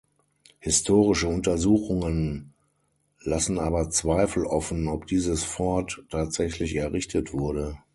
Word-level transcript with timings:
Historische 0.61 1.27
Untersuchungen 1.27 2.55
lassen 3.21 3.59
aber 3.59 3.91
Zweifel 3.91 4.47
offen, 4.47 4.87
ob 4.87 5.05
dieses 5.05 5.43
Fort 5.43 6.01
tatsächlich 6.09 6.75
errichtet 6.75 7.33
wurde. 7.33 7.77